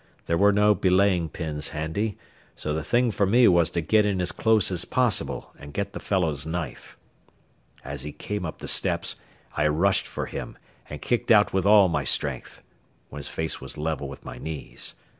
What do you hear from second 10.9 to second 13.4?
kicked out with all my strength, when his